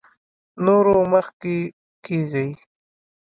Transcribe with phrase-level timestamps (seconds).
[0.65, 1.57] نورو مخکې
[2.05, 2.47] کېږي.